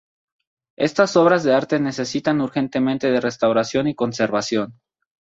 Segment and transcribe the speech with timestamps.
[0.79, 4.79] Estas obras de arte necesitan urgentemente de restauración y conservación.